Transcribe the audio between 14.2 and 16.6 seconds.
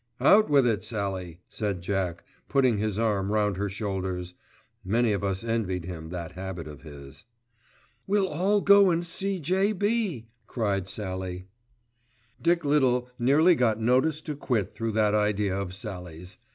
to quit through that idea of Sallie's.